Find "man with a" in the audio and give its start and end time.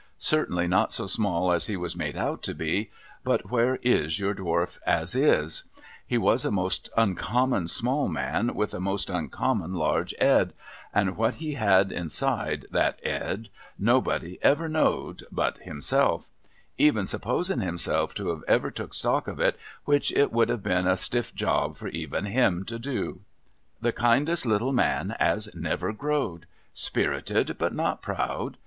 8.07-8.79